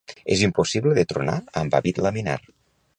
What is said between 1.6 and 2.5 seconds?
amb hàbit laminar.